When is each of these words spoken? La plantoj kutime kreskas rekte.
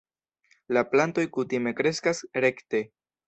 La 0.77 0.81
plantoj 0.93 1.25
kutime 1.37 1.75
kreskas 1.81 2.23
rekte. 2.47 2.85